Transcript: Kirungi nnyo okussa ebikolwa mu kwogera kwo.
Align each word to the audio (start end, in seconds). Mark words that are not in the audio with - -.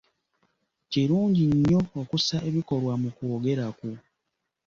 Kirungi 0.91 1.43
nnyo 1.53 1.81
okussa 1.99 2.37
ebikolwa 2.49 2.93
mu 3.01 3.09
kwogera 3.15 3.65
kwo. 3.77 3.91